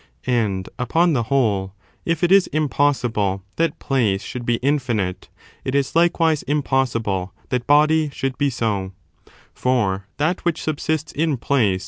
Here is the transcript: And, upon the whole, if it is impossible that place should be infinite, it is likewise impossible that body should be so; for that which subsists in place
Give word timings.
And, 0.25 0.67
upon 0.79 1.13
the 1.13 1.21
whole, 1.29 1.75
if 2.05 2.23
it 2.23 2.31
is 2.31 2.47
impossible 2.47 3.43
that 3.57 3.77
place 3.77 4.23
should 4.23 4.47
be 4.47 4.55
infinite, 4.55 5.29
it 5.63 5.75
is 5.75 5.95
likewise 5.95 6.41
impossible 6.41 7.35
that 7.49 7.67
body 7.67 8.09
should 8.09 8.35
be 8.35 8.49
so; 8.49 8.93
for 9.53 10.07
that 10.17 10.43
which 10.43 10.63
subsists 10.63 11.11
in 11.11 11.37
place 11.37 11.79